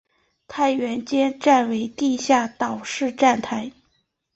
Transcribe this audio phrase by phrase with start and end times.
[0.47, 3.71] 太原街站为地下岛式站台。